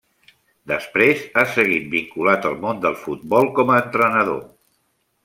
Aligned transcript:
Després, 0.71 1.19
ha 1.35 1.43
seguit 1.57 1.85
vinculat 1.91 2.47
al 2.51 2.57
món 2.63 2.81
del 2.87 2.97
futbol 3.05 3.51
com 3.61 3.73
a 3.73 3.77
entrenador. 3.83 4.41